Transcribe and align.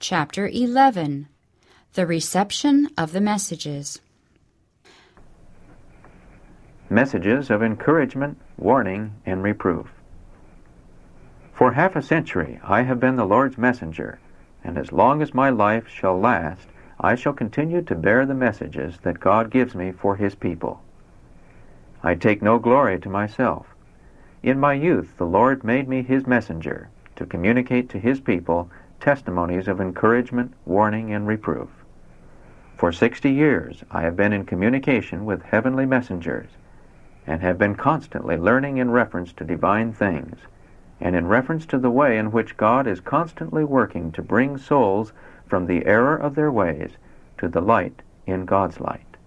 Chapter 0.00 0.48
11 0.48 1.28
The 1.94 2.04
Reception 2.04 2.90
of 2.98 3.12
the 3.12 3.20
Messages. 3.20 4.00
Messages 6.90 7.48
of 7.48 7.62
encouragement, 7.62 8.38
warning, 8.58 9.14
and 9.24 9.42
reproof. 9.42 9.86
For 11.54 11.72
half 11.72 11.96
a 11.96 12.02
century 12.02 12.60
I 12.62 12.82
have 12.82 13.00
been 13.00 13.16
the 13.16 13.24
Lord's 13.24 13.56
messenger, 13.56 14.18
and 14.62 14.76
as 14.76 14.92
long 14.92 15.22
as 15.22 15.32
my 15.32 15.48
life 15.48 15.88
shall 15.88 16.18
last, 16.18 16.68
I 17.00 17.14
shall 17.14 17.32
continue 17.32 17.80
to 17.82 17.94
bear 17.94 18.26
the 18.26 18.34
messages 18.34 18.98
that 19.04 19.20
God 19.20 19.50
gives 19.50 19.74
me 19.74 19.92
for 19.92 20.16
His 20.16 20.34
people. 20.34 20.82
I 22.02 22.14
take 22.16 22.42
no 22.42 22.58
glory 22.58 22.98
to 23.00 23.08
myself. 23.08 23.68
In 24.42 24.60
my 24.60 24.74
youth 24.74 25.16
the 25.16 25.26
Lord 25.26 25.64
made 25.64 25.88
me 25.88 26.02
His 26.02 26.26
messenger, 26.26 26.90
to 27.16 27.24
communicate 27.24 27.88
to 27.90 27.98
His 27.98 28.20
people 28.20 28.68
testimonies 29.04 29.68
of 29.68 29.82
encouragement, 29.82 30.54
warning, 30.64 31.12
and 31.12 31.26
reproof. 31.26 31.68
For 32.78 32.90
sixty 32.90 33.30
years 33.30 33.84
I 33.90 34.00
have 34.00 34.16
been 34.16 34.32
in 34.32 34.46
communication 34.46 35.26
with 35.26 35.42
heavenly 35.42 35.84
messengers, 35.84 36.48
and 37.26 37.42
have 37.42 37.58
been 37.58 37.74
constantly 37.74 38.38
learning 38.38 38.78
in 38.78 38.90
reference 38.90 39.34
to 39.34 39.44
divine 39.44 39.92
things, 39.92 40.38
and 41.02 41.14
in 41.14 41.26
reference 41.26 41.66
to 41.66 41.78
the 41.78 41.90
way 41.90 42.16
in 42.16 42.32
which 42.32 42.56
God 42.56 42.86
is 42.86 43.00
constantly 43.00 43.62
working 43.62 44.10
to 44.12 44.22
bring 44.22 44.56
souls 44.56 45.12
from 45.46 45.66
the 45.66 45.84
error 45.84 46.16
of 46.16 46.34
their 46.34 46.50
ways 46.50 46.92
to 47.36 47.46
the 47.46 47.60
light 47.60 48.00
in 48.26 48.46
God's 48.46 48.80
light. 48.80 49.18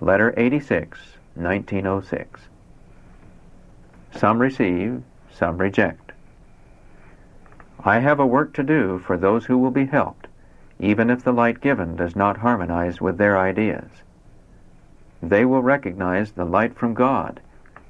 Letter 0.00 0.34
86, 0.36 0.98
1906. 1.36 2.40
Some 4.16 4.40
receive, 4.40 5.00
some 5.32 5.58
reject. 5.58 6.05
I 7.84 8.00
have 8.00 8.18
a 8.18 8.26
work 8.26 8.52
to 8.54 8.62
do 8.62 8.98
for 8.98 9.16
those 9.16 9.46
who 9.46 9.58
will 9.58 9.70
be 9.70 9.86
helped, 9.86 10.26
even 10.78 11.10
if 11.10 11.22
the 11.22 11.32
light 11.32 11.60
given 11.60 11.96
does 11.96 12.16
not 12.16 12.38
harmonize 12.38 13.00
with 13.00 13.18
their 13.18 13.38
ideas. 13.38 14.02
They 15.22 15.44
will 15.44 15.62
recognize 15.62 16.32
the 16.32 16.44
light 16.44 16.74
from 16.76 16.94
God, 16.94 17.40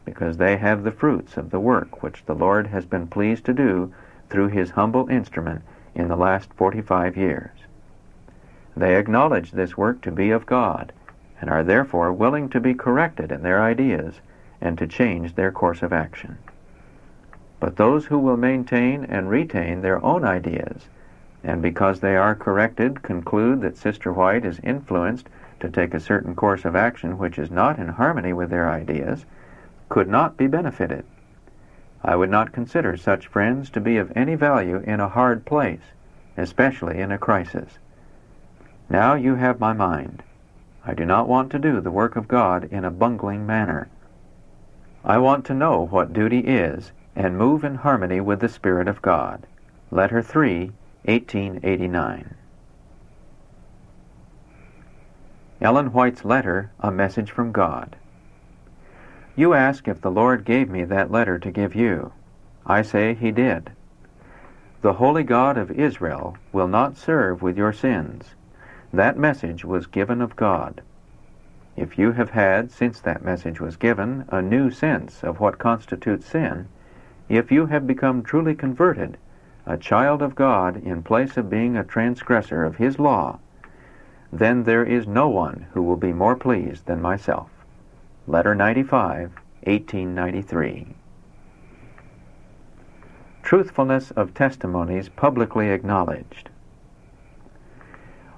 because 0.05 0.37
they 0.37 0.57
have 0.57 0.85
the 0.85 0.93
fruits 0.93 1.37
of 1.37 1.51
the 1.51 1.61
work 1.61 2.03
which 2.03 2.25
the 2.27 2.35
Lord 2.35 2.69
has 2.69 2.87
been 2.87 3.07
pleased 3.07 3.45
to 3.47 3.53
do 3.53 3.93
through 4.29 4.49
his 4.49 4.71
humble 4.71 5.09
instrument 5.09 5.63
in 5.95 6.09
the 6.09 6.17
last 6.17 6.53
45 6.55 7.17
years. 7.17 7.51
They 8.77 8.97
acknowledge 8.97 9.53
this 9.53 9.77
work 9.77 10.03
to 10.03 10.13
be 10.13 10.31
of 10.31 10.47
God, 10.47 10.93
and 11.41 11.51
are 11.51 11.65
therefore 11.65 12.13
willing 12.13 12.49
to 12.51 12.61
be 12.61 12.75
corrected 12.75 13.33
in 13.33 13.43
their 13.43 13.63
ideas 13.63 14.21
and 14.61 14.77
to 14.79 14.87
change 14.87 15.35
their 15.35 15.51
course 15.51 15.83
of 15.83 15.93
action. 15.93 16.39
But 17.59 17.77
those 17.77 18.07
who 18.07 18.19
will 18.19 18.37
maintain 18.37 19.05
and 19.05 19.31
retain 19.31 19.81
their 19.81 20.05
own 20.05 20.25
ideas, 20.25 20.89
and 21.43 21.63
because 21.63 22.01
they 22.01 22.17
are 22.17 22.35
corrected 22.35 23.03
conclude 23.03 23.63
that 23.63 23.79
Sister 23.79 24.13
White 24.13 24.45
is 24.45 24.61
influenced 24.63 25.29
to 25.61 25.71
take 25.71 25.95
a 25.95 26.01
certain 26.01 26.35
course 26.35 26.65
of 26.65 26.77
action 26.77 27.17
which 27.17 27.39
is 27.39 27.51
not 27.51 27.79
in 27.79 27.89
harmony 27.89 28.33
with 28.33 28.51
their 28.51 28.69
ideas, 28.69 29.25
could 29.89 30.09
not 30.09 30.37
be 30.37 30.47
benefited. 30.47 31.05
I 32.05 32.15
would 32.15 32.31
not 32.31 32.53
consider 32.53 32.97
such 32.97 33.27
friends 33.27 33.71
to 33.71 33.81
be 33.81 33.97
of 33.97 34.13
any 34.15 34.35
value 34.35 34.83
in 34.85 35.01
a 35.01 35.09
hard 35.09 35.47
place, 35.47 35.93
especially 36.37 37.01
in 37.01 37.11
a 37.11 37.19
crisis. 37.19 37.79
Now 38.91 39.15
you 39.15 39.37
have 39.37 39.59
my 39.59 39.73
mind. 39.73 40.23
I 40.85 40.93
do 40.95 41.07
not 41.07 41.27
want 41.27 41.51
to 41.53 41.59
do 41.59 41.81
the 41.81 41.91
work 41.91 42.17
of 42.17 42.29
God 42.29 42.65
in 42.65 42.85
a 42.85 42.91
bungling 42.91 43.47
manner. 43.47 43.89
I 45.05 45.19
want 45.19 45.47
to 45.47 45.55
know 45.55 45.87
what 45.87 46.13
duty 46.13 46.41
is 46.41 46.93
and 47.17 47.39
move 47.39 47.65
in 47.65 47.77
harmony 47.77 48.21
with 48.21 48.41
the 48.41 48.49
Spirit 48.49 48.87
of 48.87 49.01
God. 49.01 49.47
Letter 49.91 50.21
3, 50.21 50.71
1889. 51.07 52.35
Ellen 55.63 55.87
White's 55.93 56.27
letter, 56.27 56.71
A 56.81 56.93
Message 56.93 57.31
from 57.31 57.51
God. 57.51 57.97
You 59.35 59.55
ask 59.55 59.89
if 59.89 60.03
the 60.03 60.11
Lord 60.11 60.45
gave 60.45 60.69
me 60.69 60.85
that 60.85 61.11
letter 61.11 61.39
to 61.39 61.51
give 61.51 61.75
you. 61.75 62.13
I 62.67 62.83
say 62.83 63.15
he 63.15 63.31
did. 63.31 63.71
The 64.83 64.95
Holy 64.95 65.25
God 65.25 65.57
of 65.57 65.71
Israel 65.71 66.37
will 66.53 66.69
not 66.69 66.99
serve 66.99 67.41
with 67.41 67.57
your 67.57 67.73
sins. 67.73 68.35
That 68.93 69.17
message 69.17 69.65
was 69.65 69.87
given 69.87 70.21
of 70.21 70.37
God. 70.37 70.83
If 71.77 71.99
you 71.99 72.13
have 72.13 72.31
had, 72.31 72.71
since 72.71 73.01
that 73.01 73.25
message 73.25 73.61
was 73.61 73.77
given, 73.77 74.27
a 74.29 74.43
new 74.43 74.71
sense 74.71 75.23
of 75.23 75.41
what 75.41 75.59
constitutes 75.59 76.27
sin, 76.27 76.69
if 77.29 77.51
you 77.51 77.67
have 77.67 77.87
become 77.87 78.23
truly 78.23 78.55
converted, 78.55 79.19
a 79.67 79.77
child 79.77 80.23
of 80.23 80.37
God 80.37 80.77
in 80.77 81.03
place 81.03 81.37
of 81.37 81.51
being 81.51 81.77
a 81.77 81.83
transgressor 81.83 82.65
of 82.65 82.77
His 82.77 83.01
law, 83.01 83.41
then 84.33 84.63
there 84.63 84.85
is 84.85 85.07
no 85.07 85.29
one 85.29 85.67
who 85.73 85.83
will 85.83 85.97
be 85.97 86.13
more 86.13 86.37
pleased 86.37 86.87
than 86.87 87.03
myself. 87.03 87.51
Letter 88.29 88.55
95, 88.55 89.33
1893. 89.65 90.95
Truthfulness 93.43 94.11
of 94.13 94.35
testimonies 94.35 95.09
publicly 95.09 95.71
acknowledged. 95.71 96.51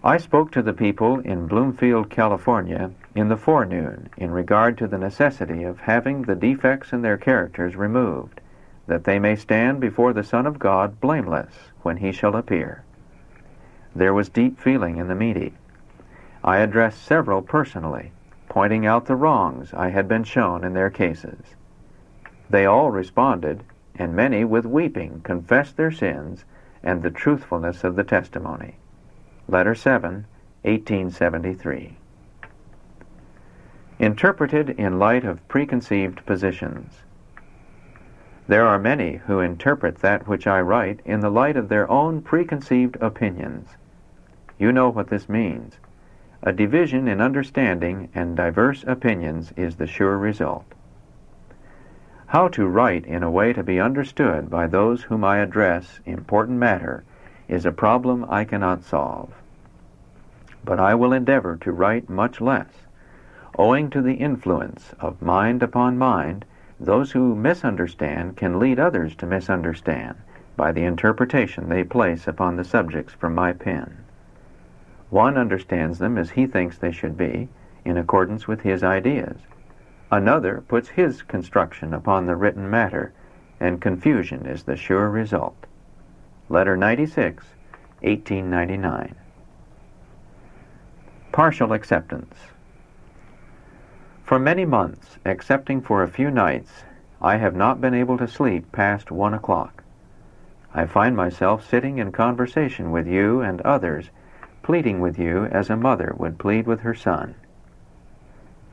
I 0.03 0.17
spoke 0.17 0.53
to 0.53 0.63
the 0.63 0.73
people 0.73 1.19
in 1.21 1.47
Bloomfield, 1.47 2.09
California, 2.09 2.91
in 3.15 3.29
the 3.29 3.37
forenoon 3.37 4.09
in 4.17 4.31
regard 4.31 4.79
to 4.79 4.87
the 4.87 4.99
necessity 4.99 5.65
of 5.65 5.81
having 5.81 6.23
the 6.23 6.35
defects 6.35 6.93
in 6.93 7.03
their 7.03 7.19
characters 7.19 7.77
removed 7.77 8.41
that 8.89 9.05
they 9.05 9.19
may 9.19 9.37
stand 9.37 9.81
before 9.81 10.13
the 10.13 10.25
Son 10.25 10.47
of 10.47 10.59
God 10.59 11.01
blameless 11.01 11.55
when 11.83 11.99
he 11.99 12.11
shall 12.11 12.35
appear. 12.35 12.83
There 13.95 14.15
was 14.15 14.29
deep 14.29 14.59
feeling 14.59 14.97
in 14.97 15.09
the 15.09 15.15
meeting. 15.15 15.57
I 16.43 16.59
addressed 16.59 17.05
several 17.05 17.43
personally, 17.43 18.13
pointing 18.49 18.87
out 18.87 19.07
the 19.07 19.17
wrongs 19.17 19.75
I 19.75 19.91
had 19.91 20.09
been 20.09 20.25
shown 20.25 20.65
in 20.65 20.73
their 20.73 20.91
cases. 20.91 21.55
They 22.49 22.65
all 22.65 22.91
responded, 22.91 23.63
and 23.95 24.17
many 24.17 24.45
with 24.45 24.65
weeping 24.65 25.21
confessed 25.23 25.77
their 25.77 25.93
sins 25.93 26.45
and 26.83 27.03
the 27.03 27.11
truthfulness 27.11 27.85
of 27.85 27.95
the 27.95 28.05
testimony. 28.05 28.77
Letter 29.49 29.75
7, 29.75 30.27
1873. 30.63 31.97
Interpreted 33.99 34.71
in 34.71 34.99
light 34.99 35.25
of 35.25 35.47
preconceived 35.49 36.25
positions. 36.25 37.03
There 38.49 38.67
are 38.67 38.79
many 38.79 39.17
who 39.27 39.41
interpret 39.41 39.99
that 39.99 40.27
which 40.27 40.47
I 40.47 40.63
write 40.63 41.01
in 41.05 41.21
the 41.21 41.29
light 41.29 41.59
of 41.59 41.69
their 41.69 41.89
own 41.91 42.23
preconceived 42.23 42.97
opinions. 42.99 43.77
You 44.59 44.73
know 44.73 44.89
what 44.89 45.09
this 45.09 45.29
means. 45.29 45.79
A 46.43 46.51
division 46.51 47.09
in 47.09 47.21
understanding 47.21 48.09
and 48.15 48.35
diverse 48.35 48.85
opinions 48.87 49.53
is 49.55 49.77
the 49.77 49.87
sure 49.87 50.17
result. 50.17 50.65
How 52.29 52.49
to 52.49 52.67
write 52.67 53.05
in 53.05 53.23
a 53.23 53.31
way 53.31 53.53
to 53.53 53.63
be 53.63 53.79
understood 53.79 54.49
by 54.49 54.67
those 54.67 55.03
whom 55.03 55.25
I 55.25 55.39
address 55.39 56.01
important 56.07 56.59
matter 56.59 57.05
is 57.49 57.67
a 57.67 57.73
problem 57.73 58.25
I 58.31 58.45
cannot 58.45 58.83
solve. 58.83 59.31
But 60.65 60.81
I 60.81 60.95
will 60.95 61.13
endeavor 61.13 61.59
to 61.59 61.73
write 61.73 62.09
much 62.09 62.41
less, 62.41 62.87
owing 63.59 63.91
to 63.91 64.01
the 64.01 64.15
influence 64.15 64.95
of 65.01 65.21
mind 65.21 65.63
upon 65.63 65.99
mind 65.99 66.47
those 66.81 67.13
who 67.13 67.35
misunderstand 67.35 68.37
can 68.37 68.59
lead 68.59 68.79
others 68.79 69.17
to 69.17 69.27
misunderstand 69.27 70.17
by 70.57 70.73
the 70.73 70.85
interpretation 70.85 71.69
they 71.69 71.85
place 71.85 72.27
upon 72.27 72.57
the 72.57 72.65
subjects 72.65 73.15
from 73.15 73.35
my 73.35 73.53
pen. 73.53 74.05
One 75.11 75.37
understands 75.39 75.99
them 75.99 76.19
as 76.19 76.31
he 76.31 76.47
thinks 76.47 76.79
they 76.79 76.93
should 76.93 77.17
be, 77.17 77.49
in 77.85 77.97
accordance 77.97 78.47
with 78.47 78.61
his 78.61 78.85
ideas. 78.85 79.39
Another 80.11 80.63
puts 80.69 80.91
his 80.91 81.23
construction 81.23 81.95
upon 81.95 82.27
the 82.27 82.37
written 82.37 82.69
matter, 82.69 83.13
and 83.61 83.81
confusion 83.81 84.47
is 84.47 84.63
the 84.65 84.77
sure 84.77 85.09
result. 85.09 85.67
Letter 86.49 86.77
96, 86.77 87.45
1899. 88.03 89.15
Partial 91.33 91.73
acceptance. 91.73 92.35
For 94.29 94.39
many 94.39 94.67
months, 94.67 95.17
excepting 95.25 95.81
for 95.81 96.03
a 96.03 96.07
few 96.07 96.31
nights, 96.31 96.85
I 97.19 97.39
have 97.39 97.57
not 97.57 97.81
been 97.81 97.95
able 97.95 98.19
to 98.19 98.29
sleep 98.29 98.71
past 98.73 99.11
one 99.11 99.33
o'clock. 99.33 99.83
I 100.75 100.85
find 100.85 101.17
myself 101.17 101.65
sitting 101.67 101.97
in 101.97 102.13
conversation 102.13 102.91
with 102.91 103.07
you 103.07 103.41
and 103.41 103.63
others, 103.63 104.11
pleading 104.63 105.01
with 105.01 105.19
you 105.19 105.47
as 105.47 105.71
a 105.71 105.79
mother 105.79 106.13
would 106.19 106.39
plead 106.39 106.67
with 106.67 106.81
her 106.81 106.93
son. 106.93 107.37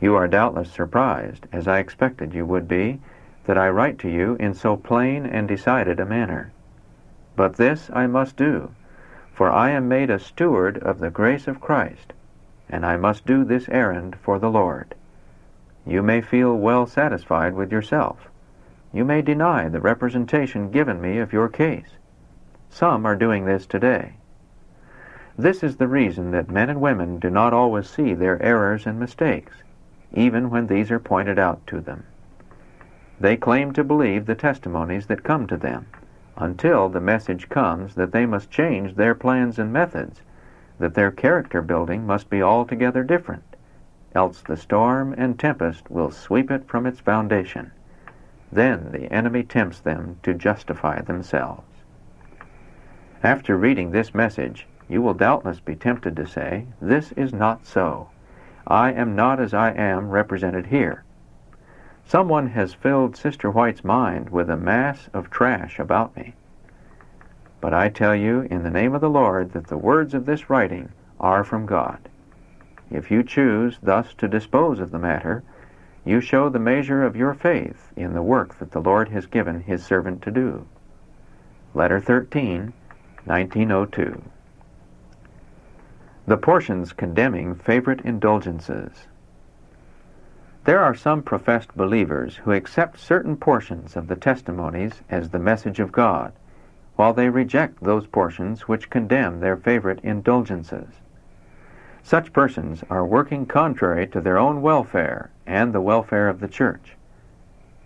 You 0.02 0.13
are 0.16 0.28
doubtless 0.28 0.69
surprised, 0.69 1.48
as 1.54 1.69
I 1.69 1.80
expected 1.80 2.34
you 2.34 2.46
would 2.46 2.68
be, 2.68 3.00
that 3.46 3.58
I 3.58 3.69
write 3.69 3.98
to 4.00 4.10
you 4.10 4.36
in 4.42 4.56
so 4.56 4.75
plain 4.75 5.25
and 5.25 5.48
decided 5.48 6.01
a 6.01 6.06
manner. 6.06 6.51
But 7.38 7.56
this 7.56 7.90
I 7.94 8.08
must 8.08 8.36
do, 8.36 8.72
for 9.31 9.50
I 9.50 9.69
am 9.69 9.88
made 9.88 10.10
a 10.10 10.19
steward 10.19 10.80
of 10.80 11.00
the 11.00 11.10
grace 11.10 11.48
of 11.48 11.62
Christ, 11.62 12.12
and 12.68 12.86
I 12.86 12.98
must 12.98 13.25
do 13.25 13.46
this 13.46 13.69
errand 13.69 14.18
for 14.18 14.38
the 14.38 14.51
Lord. 14.51 14.96
You 15.88 16.02
may 16.02 16.22
feel 16.22 16.56
well 16.56 16.88
satisfied 16.88 17.54
with 17.54 17.72
yourself. 17.72 18.30
You 18.92 19.06
may 19.06 19.22
deny 19.22 19.70
the 19.70 19.82
representation 19.82 20.72
given 20.72 21.00
me 21.00 21.20
of 21.20 21.34
your 21.34 21.48
case. 21.50 21.90
Some 22.70 23.06
are 23.06 23.16
doing 23.16 23.46
this 23.46 23.66
today. 23.66 24.14
This 25.38 25.64
is 25.64 25.76
the 25.76 25.88
reason 25.88 26.32
that 26.32 26.50
men 26.50 26.70
and 26.70 26.82
women 26.82 27.20
do 27.20 27.30
not 27.30 27.54
always 27.54 27.90
see 27.90 28.14
their 28.14 28.42
errors 28.42 28.88
and 28.88 29.00
mistakes, 29.00 29.54
even 30.14 30.50
when 30.50 30.68
these 30.68 30.90
are 30.92 31.00
pointed 31.00 31.38
out 31.38 31.66
to 31.68 31.82
them. 31.82 32.06
They 33.20 33.38
claim 33.38 33.74
to 33.74 33.84
believe 33.84 34.26
the 34.26 34.36
testimonies 34.36 35.08
that 35.08 35.24
come 35.24 35.46
to 35.48 35.58
them, 35.58 35.88
until 36.38 36.90
the 36.90 37.00
message 37.00 37.48
comes 37.50 37.96
that 37.96 38.12
they 38.12 38.26
must 38.26 38.50
change 38.50 38.96
their 38.96 39.16
plans 39.16 39.60
and 39.60 39.72
methods, 39.72 40.22
that 40.80 40.96
their 40.96 41.12
character 41.12 41.62
building 41.62 42.06
must 42.06 42.30
be 42.30 42.42
altogether 42.42 43.04
different, 43.04 43.55
else 44.15 44.41
the 44.41 44.57
storm 44.57 45.13
and 45.17 45.38
tempest 45.38 45.89
will 45.91 46.12
sweep 46.12 46.50
it 46.50 46.67
from 46.67 46.85
its 46.85 47.00
foundation. 47.00 47.71
Then 48.51 48.91
the 48.91 49.12
enemy 49.12 49.44
tempts 49.44 49.79
them 49.79 50.17
to 50.23 50.33
justify 50.33 51.01
themselves. 51.01 51.67
After 53.23 53.57
reading 53.57 53.91
this 53.91 54.13
message, 54.13 54.67
you 54.88 55.01
will 55.01 55.13
doubtless 55.13 55.59
be 55.59 55.75
tempted 55.75 56.15
to 56.15 56.27
say, 56.27 56.67
This 56.81 57.12
is 57.13 57.33
not 57.33 57.65
so. 57.65 58.09
I 58.67 58.91
am 58.91 59.15
not 59.15 59.39
as 59.39 59.53
I 59.53 59.71
am 59.71 60.09
represented 60.09 60.67
here. 60.67 61.03
Someone 62.06 62.47
has 62.47 62.73
filled 62.73 63.15
Sister 63.15 63.50
White's 63.50 63.83
mind 63.83 64.29
with 64.29 64.50
a 64.50 64.57
mass 64.57 65.09
of 65.12 65.29
trash 65.31 65.79
about 65.79 66.15
me. 66.15 66.35
But 67.62 67.73
I 67.73 67.89
tell 67.89 68.15
you, 68.15 68.41
in 68.41 68.62
the 68.62 68.69
name 68.69 68.94
of 68.94 69.01
the 69.01 69.09
Lord, 69.09 69.53
that 69.53 69.67
the 69.67 69.77
words 69.77 70.13
of 70.13 70.27
this 70.27 70.50
writing 70.50 70.89
are 71.19 71.44
from 71.44 71.65
God. 71.65 72.09
If 72.92 73.10
you 73.10 73.24
choose 73.24 73.80
thus 73.82 74.14
to 74.16 74.28
dispose 74.28 74.80
of 74.80 74.92
the 74.92 75.00
matter, 75.00 75.44
you 76.06 76.22
show 76.22 76.50
the 76.50 76.60
measure 76.60 77.04
of 77.04 77.16
your 77.16 77.34
faith 77.34 77.92
in 77.96 78.14
the 78.14 78.22
work 78.22 78.60
that 78.60 78.72
the 78.72 78.82
Lord 78.82 79.10
has 79.10 79.26
given 79.26 79.62
his 79.62 79.84
servant 79.84 80.22
to 80.22 80.32
do. 80.32 80.68
Letter 81.74 82.00
13, 82.00 82.74
1902. 83.26 84.22
The 86.28 86.38
portions 86.38 86.94
condemning 86.94 87.56
favorite 87.56 88.02
indulgences. 88.02 89.08
There 90.66 90.80
are 90.80 90.96
some 90.96 91.22
professed 91.22 91.76
believers 91.76 92.38
who 92.38 92.52
accept 92.52 93.00
certain 93.00 93.36
portions 93.36 93.96
of 93.96 94.08
the 94.08 94.16
testimonies 94.16 95.02
as 95.10 95.30
the 95.30 95.40
message 95.40 95.80
of 95.80 95.92
God, 95.92 96.34
while 96.96 97.14
they 97.14 97.30
reject 97.30 97.84
those 97.84 98.08
portions 98.08 98.68
which 98.68 98.90
condemn 98.90 99.40
their 99.40 99.58
favorite 99.58 100.00
indulgences. 100.04 100.88
Such 102.06 102.34
persons 102.34 102.84
are 102.88 103.04
working 103.04 103.48
contrary 103.48 104.06
to 104.10 104.22
their 104.22 104.38
own 104.38 104.62
welfare 104.62 105.31
and 105.48 105.74
the 105.74 105.81
welfare 105.81 106.30
of 106.30 106.40
the 106.40 106.48
church. 106.48 106.96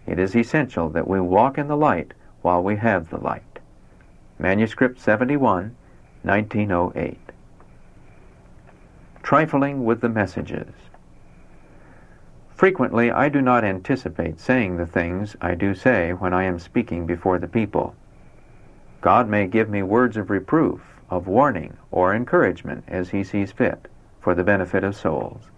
It 0.05 0.19
is 0.19 0.35
essential 0.35 0.89
that 0.89 1.07
we 1.07 1.21
walk 1.21 1.57
in 1.57 1.69
the 1.69 1.77
light 1.77 2.13
while 2.41 2.61
we 2.61 2.75
have 2.75 3.09
the 3.09 3.17
light. 3.17 3.59
Manuscript 4.37 4.99
71, 4.99 5.73
1908. 6.23 7.17
Trifling 9.23 9.85
with 9.85 10.01
the 10.01 10.09
messages. 10.09 10.73
Frequently, 12.53 13.09
I 13.09 13.29
do 13.29 13.41
not 13.41 13.63
anticipate 13.63 14.37
saying 14.41 14.75
the 14.75 14.85
things 14.85 15.37
I 15.39 15.55
do 15.55 15.73
say 15.73 16.11
when 16.11 16.33
I 16.33 16.43
am 16.43 16.59
speaking 16.59 17.05
before 17.05 17.39
the 17.39 17.47
people. 17.47 17.95
God 18.99 19.29
may 19.29 19.47
give 19.47 19.69
me 19.69 19.81
words 19.81 20.17
of 20.17 20.29
reproof, 20.29 20.81
of 21.09 21.25
warning, 21.27 21.77
or 21.89 22.13
encouragement 22.13 22.83
as 22.89 23.11
He 23.11 23.23
sees 23.23 23.53
fit, 23.53 23.87
for 24.29 24.35
the 24.35 24.43
benefit 24.43 24.83
of 24.83 24.95
souls. 24.95 25.49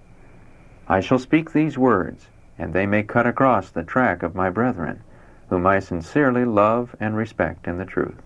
I 0.87 1.01
shall 1.01 1.19
speak 1.19 1.51
these 1.51 1.77
words, 1.77 2.29
and 2.57 2.71
they 2.71 2.85
may 2.85 3.03
cut 3.03 3.27
across 3.27 3.69
the 3.69 3.83
track 3.83 4.23
of 4.23 4.33
my 4.33 4.49
brethren, 4.49 5.01
whom 5.49 5.67
I 5.67 5.79
sincerely 5.79 6.45
love 6.45 6.95
and 6.97 7.17
respect 7.17 7.67
in 7.67 7.79
the 7.79 7.83
truth. 7.83 8.21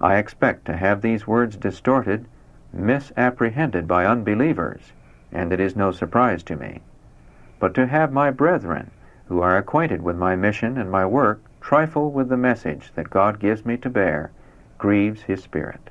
I 0.00 0.14
expect 0.14 0.64
to 0.66 0.76
have 0.76 1.02
these 1.02 1.26
words 1.26 1.56
distorted, 1.56 2.26
misapprehended 2.72 3.88
by 3.88 4.06
unbelievers, 4.06 4.92
and 5.32 5.52
it 5.52 5.58
is 5.58 5.74
no 5.74 5.90
surprise 5.90 6.44
to 6.44 6.54
me 6.54 6.80
but 7.58 7.74
to 7.74 7.88
have 7.88 8.12
my 8.12 8.30
brethren, 8.30 8.92
who 9.26 9.40
are 9.40 9.56
acquainted 9.56 10.02
with 10.02 10.16
my 10.16 10.36
mission 10.36 10.78
and 10.78 10.88
my 10.88 11.04
work, 11.04 11.40
trifle 11.60 12.12
with 12.12 12.28
the 12.28 12.36
message 12.36 12.92
that 12.94 13.10
God 13.10 13.40
gives 13.40 13.66
me 13.66 13.76
to 13.78 13.90
bear, 13.90 14.30
grieves 14.78 15.22
his 15.22 15.42
spirit. 15.42 15.90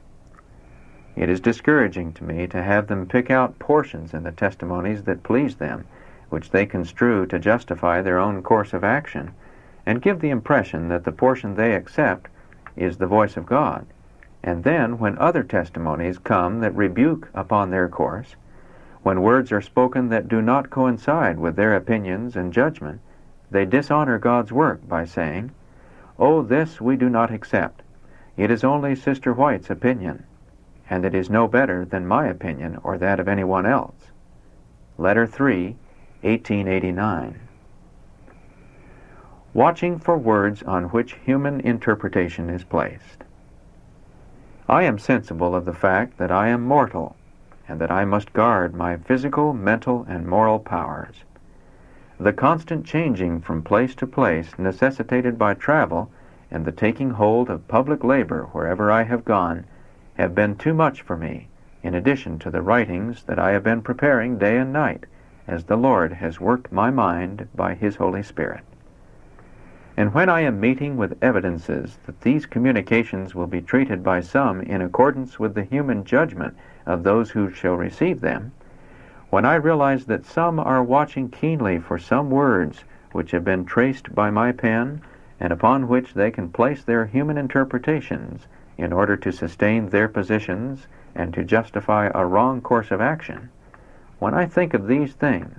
It 1.19 1.27
is 1.27 1.41
discouraging 1.41 2.13
to 2.13 2.23
me 2.23 2.47
to 2.47 2.63
have 2.63 2.87
them 2.87 3.05
pick 3.05 3.29
out 3.29 3.59
portions 3.59 4.13
in 4.13 4.23
the 4.23 4.31
testimonies 4.31 5.03
that 5.03 5.21
please 5.21 5.57
them, 5.57 5.83
which 6.29 6.51
they 6.51 6.65
construe 6.65 7.25
to 7.25 7.37
justify 7.37 8.01
their 8.01 8.17
own 8.17 8.41
course 8.41 8.71
of 8.73 8.85
action, 8.85 9.31
and 9.85 10.01
give 10.01 10.21
the 10.21 10.29
impression 10.29 10.87
that 10.87 11.03
the 11.03 11.11
portion 11.11 11.55
they 11.55 11.73
accept 11.75 12.29
is 12.77 12.95
the 12.95 13.05
voice 13.05 13.35
of 13.35 13.45
God. 13.45 13.85
And 14.45 14.63
then, 14.63 14.97
when 14.97 15.17
other 15.17 15.43
testimonies 15.43 16.17
come 16.17 16.61
that 16.61 16.73
rebuke 16.73 17.27
upon 17.33 17.69
their 17.69 17.89
course, 17.89 18.37
when 19.03 19.21
words 19.21 19.51
are 19.51 19.59
spoken 19.59 20.07
that 20.07 20.29
do 20.29 20.41
not 20.41 20.69
coincide 20.69 21.37
with 21.37 21.57
their 21.57 21.75
opinions 21.75 22.37
and 22.37 22.53
judgment, 22.53 23.01
they 23.51 23.65
dishonor 23.65 24.19
God's 24.19 24.53
work 24.53 24.87
by 24.87 25.03
saying, 25.03 25.51
Oh, 26.17 26.43
this 26.43 26.79
we 26.79 26.95
do 26.95 27.09
not 27.09 27.29
accept. 27.29 27.81
It 28.37 28.49
is 28.49 28.63
only 28.63 28.95
Sister 28.95 29.33
White's 29.33 29.69
opinion, 29.69 30.23
and 30.89 31.05
it 31.05 31.13
is 31.13 31.29
no 31.29 31.47
better 31.47 31.85
than 31.85 32.07
my 32.07 32.27
opinion 32.27 32.77
or 32.83 32.97
that 32.97 33.19
of 33.19 33.27
anyone 33.27 33.65
else. 33.65 33.95
Letter 34.97 35.27
3, 35.27 35.75
1889. 36.21 37.39
Watching 39.53 39.99
for 39.99 40.17
words 40.17 40.63
on 40.63 40.85
which 40.85 41.15
human 41.25 41.59
interpretation 41.61 42.49
is 42.49 42.63
placed. 42.63 43.23
I 44.67 44.83
am 44.83 44.99
sensible 44.99 45.55
of 45.55 45.65
the 45.65 45.73
fact 45.73 46.17
that 46.17 46.31
I 46.31 46.49
am 46.49 46.63
mortal 46.63 47.15
and 47.67 47.79
that 47.79 47.91
I 47.91 48.03
must 48.05 48.33
guard 48.33 48.75
my 48.75 48.97
physical, 48.97 49.53
mental, 49.53 50.05
and 50.09 50.27
moral 50.27 50.59
powers. 50.59 51.23
The 52.19 52.33
constant 52.33 52.85
changing 52.85 53.41
from 53.41 53.63
place 53.63 53.95
to 53.95 54.07
place 54.07 54.57
necessitated 54.57 55.37
by 55.37 55.53
travel 55.53 56.11
and 56.51 56.65
the 56.65 56.71
taking 56.71 57.11
hold 57.11 57.49
of 57.49 57.67
public 57.67 58.03
labor 58.03 58.49
wherever 58.51 58.91
I 58.91 59.03
have 59.03 59.23
gone 59.23 59.65
have 60.19 60.35
been 60.35 60.53
too 60.53 60.73
much 60.73 61.01
for 61.01 61.15
me, 61.15 61.47
in 61.81 61.95
addition 61.95 62.37
to 62.37 62.51
the 62.51 62.61
writings 62.61 63.23
that 63.23 63.39
I 63.39 63.51
have 63.51 63.63
been 63.63 63.81
preparing 63.81 64.37
day 64.37 64.57
and 64.57 64.73
night, 64.73 65.05
as 65.47 65.63
the 65.63 65.77
Lord 65.77 66.11
has 66.11 66.41
worked 66.41 66.73
my 66.73 66.91
mind 66.91 67.47
by 67.55 67.73
His 67.73 67.95
Holy 67.95 68.21
Spirit. 68.21 68.59
And 69.95 70.13
when 70.13 70.27
I 70.27 70.41
am 70.41 70.59
meeting 70.59 70.97
with 70.97 71.17
evidences 71.21 71.99
that 72.05 72.19
these 72.19 72.45
communications 72.45 73.33
will 73.33 73.47
be 73.47 73.61
treated 73.61 74.03
by 74.03 74.19
some 74.19 74.59
in 74.59 74.81
accordance 74.81 75.39
with 75.39 75.55
the 75.55 75.63
human 75.63 76.03
judgment 76.03 76.53
of 76.85 77.03
those 77.03 77.31
who 77.31 77.49
shall 77.49 77.75
receive 77.75 78.19
them, 78.19 78.51
when 79.29 79.45
I 79.45 79.55
realize 79.55 80.05
that 80.07 80.25
some 80.25 80.59
are 80.59 80.83
watching 80.83 81.29
keenly 81.29 81.79
for 81.79 81.97
some 81.97 82.29
words 82.29 82.83
which 83.13 83.31
have 83.31 83.45
been 83.45 83.63
traced 83.63 84.13
by 84.13 84.31
my 84.31 84.51
pen 84.51 84.99
and 85.39 85.53
upon 85.53 85.87
which 85.87 86.13
they 86.13 86.29
can 86.29 86.49
place 86.49 86.83
their 86.83 87.05
human 87.05 87.37
interpretations 87.37 88.47
in 88.79 88.93
order 88.93 89.17
to 89.17 89.31
sustain 89.31 89.89
their 89.89 90.07
positions 90.07 90.87
and 91.13 91.33
to 91.33 91.43
justify 91.43 92.09
a 92.15 92.25
wrong 92.25 92.61
course 92.61 92.91
of 92.91 93.01
action, 93.01 93.49
when 94.19 94.33
I 94.33 94.45
think 94.45 94.73
of 94.73 94.87
these 94.87 95.13
things, 95.13 95.57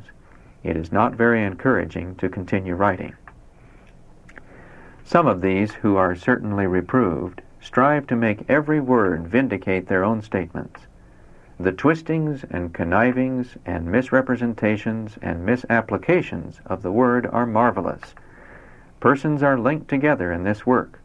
it 0.62 0.77
is 0.77 0.91
not 0.91 1.15
very 1.15 1.45
encouraging 1.45 2.15
to 2.17 2.29
continue 2.29 2.75
writing. 2.75 3.15
Some 5.05 5.27
of 5.27 5.41
these, 5.41 5.75
who 5.75 5.97
are 5.97 6.15
certainly 6.15 6.67
reproved, 6.67 7.43
strive 7.61 8.07
to 8.07 8.17
make 8.17 8.49
every 8.49 8.81
word 8.81 9.29
vindicate 9.29 9.87
their 9.87 10.05
own 10.05 10.23
statements. 10.23 10.87
The 11.59 11.73
twistings 11.73 12.45
and 12.50 12.73
connivings 12.73 13.57
and 13.67 13.87
misrepresentations 13.87 15.19
and 15.21 15.45
misapplications 15.45 16.61
of 16.65 16.83
the 16.83 16.93
word 16.93 17.27
are 17.27 17.45
marvelous. 17.45 18.15
Persons 18.99 19.43
are 19.43 19.59
linked 19.59 19.89
together 19.89 20.33
in 20.33 20.45
this 20.45 20.65
work. 20.65 21.00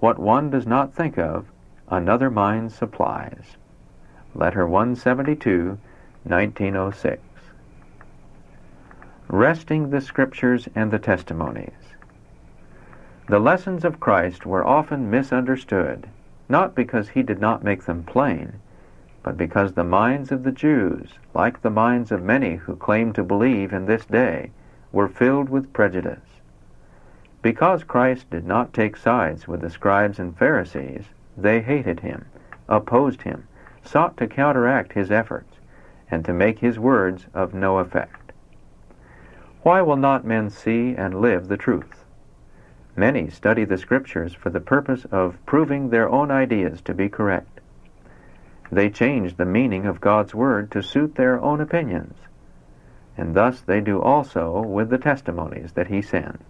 What 0.00 0.18
one 0.20 0.50
does 0.50 0.66
not 0.66 0.94
think 0.94 1.18
of, 1.18 1.46
another 1.88 2.30
mind 2.30 2.70
supplies. 2.70 3.56
Letter 4.32 4.64
172, 4.64 5.76
1906. 6.22 7.20
Wresting 9.26 9.90
the 9.90 10.00
Scriptures 10.00 10.68
and 10.76 10.92
the 10.92 11.00
Testimonies. 11.00 11.72
The 13.28 13.40
lessons 13.40 13.84
of 13.84 13.98
Christ 13.98 14.46
were 14.46 14.64
often 14.64 15.10
misunderstood, 15.10 16.08
not 16.48 16.76
because 16.76 17.08
he 17.08 17.24
did 17.24 17.40
not 17.40 17.64
make 17.64 17.84
them 17.84 18.04
plain, 18.04 18.52
but 19.24 19.36
because 19.36 19.72
the 19.72 19.82
minds 19.82 20.30
of 20.30 20.44
the 20.44 20.52
Jews, 20.52 21.10
like 21.34 21.60
the 21.60 21.70
minds 21.70 22.12
of 22.12 22.22
many 22.22 22.54
who 22.54 22.76
claim 22.76 23.12
to 23.14 23.24
believe 23.24 23.72
in 23.72 23.86
this 23.86 24.04
day, 24.04 24.52
were 24.92 25.08
filled 25.08 25.48
with 25.48 25.72
prejudice. 25.72 26.27
Because 27.40 27.84
Christ 27.84 28.30
did 28.30 28.44
not 28.44 28.72
take 28.72 28.96
sides 28.96 29.46
with 29.46 29.60
the 29.60 29.70
scribes 29.70 30.18
and 30.18 30.36
Pharisees, 30.36 31.04
they 31.36 31.60
hated 31.60 32.00
him, 32.00 32.24
opposed 32.68 33.22
him, 33.22 33.46
sought 33.84 34.16
to 34.16 34.26
counteract 34.26 34.92
his 34.92 35.10
efforts, 35.10 35.58
and 36.10 36.24
to 36.24 36.32
make 36.32 36.58
his 36.58 36.78
words 36.78 37.26
of 37.32 37.54
no 37.54 37.78
effect. 37.78 38.32
Why 39.62 39.82
will 39.82 39.96
not 39.96 40.24
men 40.24 40.50
see 40.50 40.94
and 40.96 41.20
live 41.20 41.48
the 41.48 41.56
truth? 41.56 42.04
Many 42.96 43.30
study 43.30 43.64
the 43.64 43.78
Scriptures 43.78 44.34
for 44.34 44.50
the 44.50 44.60
purpose 44.60 45.04
of 45.12 45.38
proving 45.46 45.90
their 45.90 46.08
own 46.08 46.32
ideas 46.32 46.80
to 46.82 46.94
be 46.94 47.08
correct. 47.08 47.60
They 48.72 48.90
change 48.90 49.36
the 49.36 49.44
meaning 49.44 49.86
of 49.86 50.00
God's 50.00 50.34
Word 50.34 50.70
to 50.72 50.82
suit 50.82 51.14
their 51.14 51.40
own 51.40 51.60
opinions. 51.60 52.16
And 53.16 53.34
thus 53.34 53.60
they 53.60 53.80
do 53.80 54.02
also 54.02 54.60
with 54.60 54.90
the 54.90 54.98
testimonies 54.98 55.72
that 55.72 55.86
He 55.86 56.02
sends. 56.02 56.42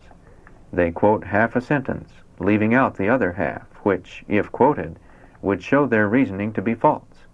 They 0.72 0.90
quote 0.90 1.24
half 1.24 1.56
a 1.56 1.60
sentence, 1.60 2.12
leaving 2.38 2.74
out 2.74 2.96
the 2.96 3.08
other 3.08 3.32
half, 3.32 3.66
which, 3.82 4.24
if 4.28 4.52
quoted, 4.52 4.98
would 5.40 5.62
show 5.62 5.86
their 5.86 6.08
reasoning 6.08 6.52
to 6.52 6.62
be 6.62 6.74
false. 6.74 7.26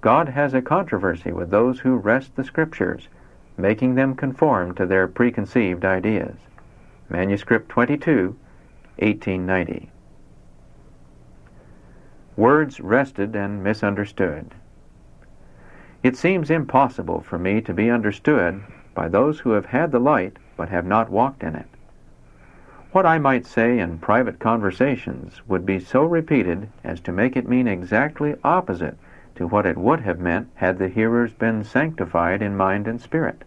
God 0.00 0.28
has 0.30 0.52
a 0.52 0.60
controversy 0.60 1.32
with 1.32 1.50
those 1.50 1.80
who 1.80 1.96
wrest 1.96 2.34
the 2.36 2.44
Scriptures, 2.44 3.08
making 3.56 3.94
them 3.94 4.14
conform 4.14 4.74
to 4.74 4.84
their 4.84 5.06
preconceived 5.06 5.84
ideas. 5.84 6.36
Manuscript 7.08 7.68
22, 7.68 8.36
1890. 8.98 9.90
Words 12.36 12.80
wrested 12.80 13.36
and 13.36 13.62
misunderstood. 13.62 14.54
It 16.02 16.16
seems 16.16 16.50
impossible 16.50 17.20
for 17.20 17.38
me 17.38 17.60
to 17.60 17.72
be 17.72 17.90
understood 17.90 18.62
by 18.94 19.08
those 19.08 19.40
who 19.40 19.52
have 19.52 19.66
had 19.66 19.92
the 19.92 20.00
light 20.00 20.38
but 20.56 20.68
have 20.68 20.84
not 20.84 21.10
walked 21.10 21.42
in 21.42 21.54
it. 21.54 21.68
What 22.92 23.06
I 23.06 23.18
might 23.18 23.46
say 23.46 23.78
in 23.78 23.96
private 24.00 24.38
conversations 24.38 25.40
would 25.48 25.64
be 25.64 25.80
so 25.80 26.04
repeated 26.04 26.68
as 26.84 27.00
to 27.00 27.10
make 27.10 27.38
it 27.38 27.48
mean 27.48 27.66
exactly 27.66 28.36
opposite 28.44 28.98
to 29.36 29.46
what 29.46 29.64
it 29.64 29.78
would 29.78 30.00
have 30.00 30.20
meant 30.20 30.50
had 30.56 30.76
the 30.76 30.88
hearers 30.88 31.32
been 31.32 31.64
sanctified 31.64 32.42
in 32.42 32.54
mind 32.54 32.86
and 32.86 33.00
spirit. 33.00 33.44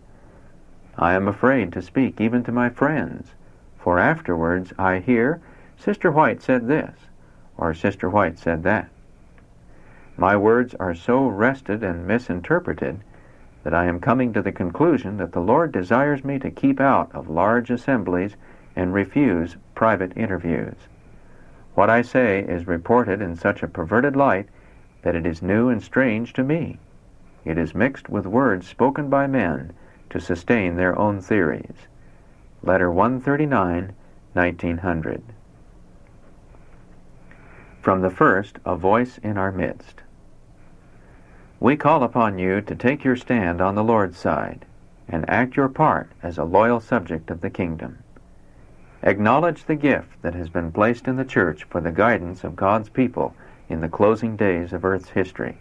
I 0.97 1.13
am 1.13 1.27
afraid 1.27 1.71
to 1.73 1.83
speak 1.83 2.19
even 2.19 2.43
to 2.45 2.51
my 2.51 2.69
friends, 2.69 3.35
for 3.77 3.99
afterwards 3.99 4.73
I 4.79 4.97
hear, 4.97 5.41
Sister 5.77 6.09
White 6.09 6.41
said 6.41 6.67
this, 6.67 6.95
or 7.55 7.75
Sister 7.75 8.09
White 8.09 8.39
said 8.39 8.63
that. 8.63 8.89
My 10.17 10.35
words 10.35 10.73
are 10.79 10.95
so 10.95 11.27
wrested 11.27 11.83
and 11.83 12.07
misinterpreted 12.07 13.01
that 13.61 13.75
I 13.75 13.85
am 13.85 13.99
coming 13.99 14.33
to 14.33 14.41
the 14.41 14.51
conclusion 14.51 15.17
that 15.17 15.33
the 15.33 15.39
Lord 15.39 15.71
desires 15.71 16.25
me 16.25 16.39
to 16.39 16.49
keep 16.49 16.79
out 16.79 17.13
of 17.13 17.29
large 17.29 17.69
assemblies 17.69 18.35
and 18.75 18.93
refuse 18.93 19.57
private 19.73 20.15
interviews. 20.17 20.75
What 21.75 21.89
I 21.89 22.01
say 22.01 22.39
is 22.39 22.67
reported 22.67 23.21
in 23.21 23.35
such 23.35 23.63
a 23.63 23.67
perverted 23.67 24.15
light 24.15 24.47
that 25.01 25.15
it 25.15 25.25
is 25.25 25.41
new 25.41 25.69
and 25.69 25.83
strange 25.83 26.33
to 26.33 26.43
me. 26.43 26.79
It 27.43 27.57
is 27.57 27.75
mixed 27.75 28.09
with 28.09 28.25
words 28.25 28.67
spoken 28.67 29.09
by 29.09 29.27
men 29.27 29.73
to 30.09 30.19
sustain 30.19 30.75
their 30.75 30.97
own 30.97 31.21
theories. 31.21 31.87
Letter 32.63 32.89
139, 32.89 33.93
1900. 34.33 35.23
From 37.81 38.01
the 38.01 38.09
first, 38.09 38.57
a 38.65 38.75
voice 38.75 39.19
in 39.19 39.37
our 39.37 39.51
midst. 39.51 40.01
We 41.59 41.77
call 41.77 42.03
upon 42.03 42.39
you 42.39 42.61
to 42.61 42.75
take 42.75 43.03
your 43.03 43.15
stand 43.15 43.61
on 43.61 43.75
the 43.75 43.83
Lord's 43.83 44.17
side 44.17 44.65
and 45.07 45.29
act 45.29 45.55
your 45.55 45.69
part 45.69 46.09
as 46.23 46.37
a 46.37 46.43
loyal 46.43 46.79
subject 46.79 47.29
of 47.29 47.41
the 47.41 47.49
kingdom. 47.49 47.99
Acknowledge 49.03 49.65
the 49.65 49.75
gift 49.75 50.21
that 50.21 50.35
has 50.35 50.49
been 50.49 50.71
placed 50.71 51.07
in 51.07 51.15
the 51.15 51.25
church 51.25 51.63
for 51.65 51.81
the 51.81 51.91
guidance 51.91 52.43
of 52.43 52.55
God's 52.55 52.89
people 52.89 53.35
in 53.69 53.81
the 53.81 53.89
closing 53.89 54.35
days 54.35 54.73
of 54.73 54.85
earth's 54.85 55.09
history. 55.09 55.57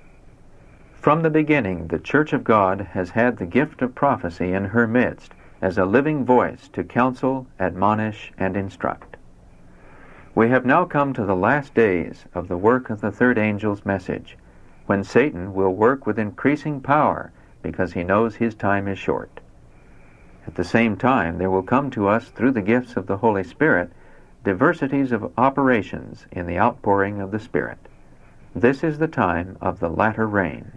From 0.95 1.23
the 1.23 1.31
beginning, 1.31 1.89
the 1.89 1.99
Church 1.99 2.33
of 2.33 2.45
God 2.45 2.81
has 2.93 3.11
had 3.11 3.37
the 3.37 3.47
gift 3.47 3.83
of 3.83 3.95
prophecy 3.95 4.53
in 4.53 4.65
her 4.65 4.87
midst 4.87 5.33
as 5.61 5.77
a 5.77 5.85
living 5.85 6.25
voice 6.25 6.69
to 6.69 6.83
counsel, 6.83 7.47
admonish, 7.61 8.33
and 8.39 8.57
instruct. 8.57 9.17
We 10.35 10.49
have 10.49 10.65
now 10.65 10.85
come 10.85 11.13
to 11.13 11.25
the 11.25 11.37
last 11.37 11.75
days 11.75 12.25
of 12.35 12.49
the 12.49 12.57
work 12.57 12.91
of 12.91 13.01
the 13.01 13.13
third 13.13 13.39
angel's 13.39 13.85
message, 13.85 14.37
when 14.87 15.05
Satan 15.05 15.55
will 15.55 15.75
work 15.75 16.07
with 16.07 16.19
increasing 16.19 16.81
power 16.81 17.33
because 17.63 17.93
he 17.93 18.03
knows 18.03 18.37
his 18.37 18.55
time 18.55 18.89
is 18.89 18.99
short. 18.99 19.41
At 20.47 20.57
the 20.57 20.65
same 20.65 20.97
time, 20.97 21.39
there 21.39 21.51
will 21.51 21.63
come 21.63 21.91
to 21.91 22.09
us 22.09 22.29
through 22.29 22.53
the 22.53 22.63
gifts 22.63 22.97
of 22.97 23.07
the 23.07 23.19
Holy 23.19 23.45
Spirit 23.45 23.91
diversities 24.45 25.11
of 25.11 25.33
operations 25.39 26.27
in 26.31 26.47
the 26.47 26.59
outpouring 26.59 27.21
of 27.21 27.31
the 27.31 27.39
Spirit. 27.39 27.79
This 28.55 28.85
is 28.85 28.99
the 28.99 29.09
time 29.09 29.57
of 29.61 29.81
the 29.81 29.89
latter 29.89 30.27
rain. 30.27 30.73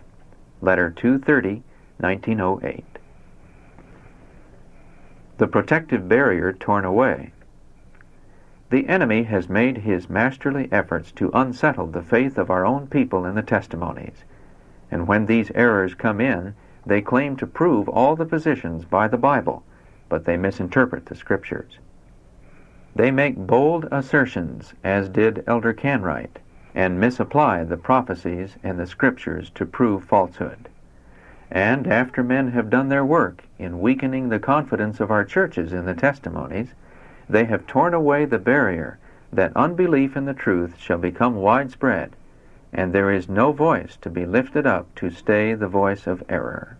Letter 0.61 0.89
230, 0.89 1.63
1908. 1.99 2.85
The 5.37 5.47
protective 5.47 6.07
barrier 6.07 6.53
torn 6.53 6.85
away. 6.85 7.33
The 8.69 8.87
enemy 8.87 9.23
has 9.23 9.47
made 9.49 9.79
his 9.79 10.09
masterly 10.09 10.67
efforts 10.71 11.11
to 11.13 11.31
unsettle 11.33 11.87
the 11.87 12.01
faith 12.01 12.37
of 12.37 12.49
our 12.49 12.65
own 12.65 12.87
people 12.87 13.25
in 13.25 13.35
the 13.35 13.41
testimonies. 13.41 14.23
And 14.89 15.07
when 15.07 15.25
these 15.25 15.51
errors 15.53 15.93
come 15.93 16.19
in, 16.19 16.55
they 16.87 17.01
claim 17.01 17.35
to 17.35 17.45
prove 17.45 17.89
all 17.89 18.15
the 18.15 18.25
positions 18.25 18.85
by 18.85 19.07
the 19.07 19.17
Bible, 19.17 19.61
but 20.07 20.23
they 20.23 20.37
misinterpret 20.37 21.05
the 21.05 21.15
Scriptures. 21.15 21.79
They 22.95 23.11
make 23.11 23.35
bold 23.35 23.87
assertions, 23.91 24.73
as 24.83 25.09
did 25.09 25.43
Elder 25.45 25.73
Canright, 25.73 26.39
and 26.73 26.99
misapply 26.99 27.63
the 27.63 27.77
prophecies 27.77 28.55
and 28.63 28.79
the 28.79 28.87
Scriptures 28.87 29.49
to 29.51 29.65
prove 29.65 30.05
falsehood. 30.05 30.69
And 31.51 31.87
after 31.87 32.23
men 32.23 32.51
have 32.51 32.69
done 32.69 32.89
their 32.89 33.05
work 33.05 33.43
in 33.59 33.81
weakening 33.81 34.29
the 34.29 34.39
confidence 34.39 34.99
of 34.99 35.11
our 35.11 35.25
churches 35.25 35.73
in 35.73 35.85
the 35.85 35.93
testimonies, 35.93 36.73
they 37.29 37.45
have 37.45 37.67
torn 37.67 37.93
away 37.93 38.25
the 38.25 38.39
barrier 38.39 38.97
that 39.31 39.55
unbelief 39.55 40.15
in 40.15 40.25
the 40.25 40.33
truth 40.33 40.77
shall 40.77 40.97
become 40.97 41.35
widespread, 41.35 42.15
and 42.73 42.93
there 42.93 43.11
is 43.11 43.29
no 43.29 43.51
voice 43.51 43.97
to 44.01 44.09
be 44.09 44.25
lifted 44.25 44.67
up 44.67 44.93
to 44.95 45.09
stay 45.09 45.53
the 45.53 45.67
voice 45.67 46.07
of 46.07 46.23
error. 46.29 46.77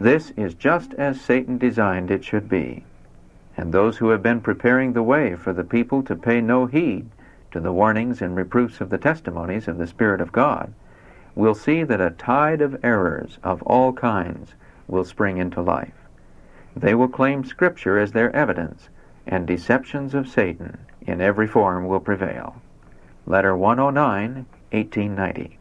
This 0.00 0.32
is 0.36 0.54
just 0.54 0.94
as 0.94 1.20
Satan 1.20 1.58
designed 1.58 2.10
it 2.10 2.24
should 2.24 2.48
be, 2.48 2.84
and 3.56 3.72
those 3.72 3.98
who 3.98 4.08
have 4.08 4.22
been 4.22 4.40
preparing 4.40 4.92
the 4.92 5.02
way 5.02 5.36
for 5.36 5.52
the 5.52 5.64
people 5.64 6.02
to 6.04 6.16
pay 6.16 6.40
no 6.40 6.66
heed 6.66 7.08
to 7.52 7.60
the 7.60 7.72
warnings 7.72 8.22
and 8.22 8.34
reproofs 8.34 8.80
of 8.80 8.90
the 8.90 8.98
testimonies 8.98 9.68
of 9.68 9.78
the 9.78 9.86
Spirit 9.86 10.20
of 10.20 10.32
God 10.32 10.72
will 11.34 11.54
see 11.54 11.82
that 11.84 12.00
a 12.00 12.10
tide 12.10 12.60
of 12.60 12.82
errors 12.84 13.38
of 13.42 13.62
all 13.62 13.92
kinds 13.92 14.54
will 14.88 15.04
spring 15.04 15.38
into 15.38 15.62
life. 15.62 15.94
They 16.74 16.94
will 16.94 17.08
claim 17.08 17.44
Scripture 17.44 17.98
as 17.98 18.12
their 18.12 18.34
evidence, 18.34 18.88
and 19.26 19.46
deceptions 19.46 20.14
of 20.14 20.28
Satan 20.28 20.78
in 21.02 21.20
every 21.20 21.46
form 21.46 21.86
will 21.86 22.00
prevail. 22.00 22.60
Letter 23.24 23.56
109, 23.56 24.46
1890. 24.72 25.58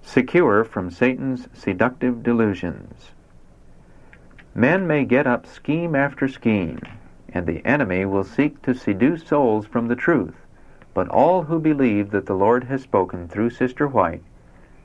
Secure 0.00 0.64
from 0.64 0.90
Satan's 0.90 1.46
seductive 1.52 2.22
delusions. 2.22 3.10
Men 4.54 4.86
may 4.86 5.04
get 5.04 5.26
up 5.26 5.46
scheme 5.46 5.94
after 5.94 6.26
scheme, 6.26 6.80
and 7.28 7.46
the 7.46 7.64
enemy 7.66 8.06
will 8.06 8.24
seek 8.24 8.62
to 8.62 8.74
seduce 8.74 9.24
souls 9.24 9.66
from 9.66 9.88
the 9.88 9.94
truth, 9.94 10.46
but 10.94 11.08
all 11.08 11.42
who 11.42 11.60
believe 11.60 12.10
that 12.12 12.24
the 12.24 12.34
Lord 12.34 12.64
has 12.64 12.80
spoken 12.80 13.28
through 13.28 13.50
Sister 13.50 13.86
White 13.86 14.22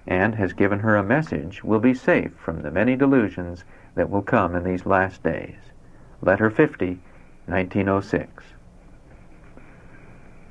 and 0.05 0.35
has 0.35 0.51
given 0.51 0.79
her 0.79 0.97
a 0.97 1.03
message 1.03 1.63
will 1.63 1.79
be 1.79 1.93
safe 1.93 2.33
from 2.35 2.61
the 2.61 2.71
many 2.71 2.97
delusions 2.97 3.63
that 3.95 4.09
will 4.09 4.21
come 4.21 4.53
in 4.53 4.65
these 4.65 4.85
last 4.85 5.23
days. 5.23 5.55
Letter 6.21 6.49
50, 6.49 6.99
1906. 7.47 8.54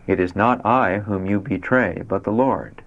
It 0.06 0.20
is 0.20 0.36
not 0.36 0.64
I 0.66 0.98
whom 0.98 1.24
you 1.24 1.40
betray, 1.40 2.02
but 2.06 2.24
the 2.24 2.32
Lord. 2.32 2.82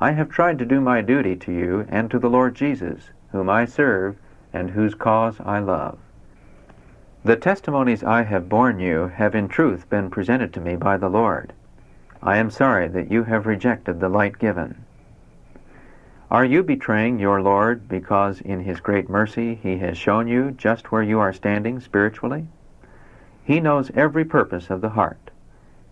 I 0.00 0.12
have 0.12 0.28
tried 0.28 0.58
to 0.58 0.66
do 0.66 0.80
my 0.80 1.00
duty 1.00 1.34
to 1.36 1.52
you 1.52 1.86
and 1.88 2.10
to 2.10 2.18
the 2.18 2.30
Lord 2.30 2.54
Jesus, 2.54 3.10
whom 3.32 3.48
I 3.48 3.64
serve 3.64 4.16
and 4.52 4.70
whose 4.70 4.94
cause 4.94 5.40
I 5.40 5.58
love. 5.58 5.98
The 7.24 7.36
testimonies 7.36 8.04
I 8.04 8.22
have 8.22 8.48
borne 8.48 8.78
you 8.80 9.08
have 9.08 9.34
in 9.34 9.48
truth 9.48 9.88
been 9.90 10.08
presented 10.10 10.52
to 10.54 10.60
me 10.60 10.76
by 10.76 10.98
the 10.98 11.08
Lord. 11.08 11.52
I 12.22 12.36
am 12.36 12.50
sorry 12.50 12.88
that 12.88 13.10
you 13.10 13.24
have 13.24 13.46
rejected 13.46 13.98
the 13.98 14.08
light 14.08 14.38
given. 14.38 14.84
Are 16.30 16.44
you 16.44 16.62
betraying 16.62 17.18
your 17.18 17.40
Lord 17.40 17.88
because 17.88 18.40
in 18.42 18.60
His 18.60 18.80
great 18.80 19.08
mercy 19.08 19.54
He 19.54 19.78
has 19.78 19.96
shown 19.96 20.28
you 20.28 20.50
just 20.50 20.92
where 20.92 21.02
you 21.02 21.18
are 21.18 21.32
standing 21.32 21.80
spiritually? 21.80 22.46
He 23.42 23.60
knows 23.60 23.90
every 23.94 24.26
purpose 24.26 24.68
of 24.68 24.82
the 24.82 24.90
heart. 24.90 25.30